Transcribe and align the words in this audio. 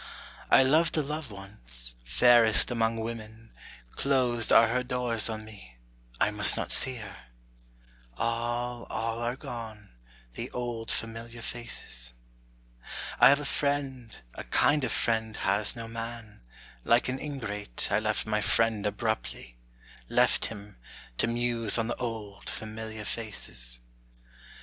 I 0.49 0.63
loved 0.63 0.97
a 0.97 1.03
Love 1.03 1.29
once, 1.29 1.93
fairest 2.03 2.71
among 2.71 2.97
women: 3.01 3.51
Closed 3.95 4.51
are 4.51 4.67
her 4.69 4.81
doors 4.83 5.29
on 5.29 5.45
me, 5.45 5.77
I 6.19 6.31
must 6.31 6.57
not 6.57 6.71
see 6.71 6.95
her, 6.95 7.17
All, 8.17 8.85
all 8.85 9.19
are 9.19 9.35
gone, 9.35 9.91
the 10.33 10.49
old 10.49 10.89
familiar 10.89 11.43
faces. 11.43 12.15
I 13.19 13.29
have 13.29 13.39
a 13.39 13.45
friend, 13.45 14.17
a 14.33 14.43
kinder 14.45 14.89
friend 14.89 15.37
has 15.37 15.75
no 15.75 15.87
man: 15.87 16.41
Like 16.83 17.07
an 17.07 17.19
ingrate, 17.19 17.89
I 17.91 17.99
left 17.99 18.25
my 18.25 18.41
friend 18.41 18.87
abruptly; 18.87 19.59
Left 20.09 20.45
him, 20.45 20.77
to 21.19 21.27
muse 21.27 21.77
on 21.77 21.85
the 21.85 21.97
old 21.97 22.49
familiar 22.49 23.05
faces. 23.05 23.79